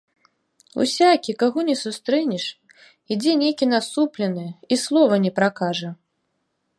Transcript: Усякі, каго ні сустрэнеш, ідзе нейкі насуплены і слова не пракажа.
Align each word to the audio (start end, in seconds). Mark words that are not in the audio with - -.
Усякі, 0.83 1.35
каго 1.43 1.59
ні 1.67 1.75
сустрэнеш, 1.81 2.45
ідзе 3.15 3.35
нейкі 3.43 3.65
насуплены 3.75 4.47
і 4.77 4.81
слова 4.85 5.15
не 5.27 5.31
пракажа. 5.41 5.89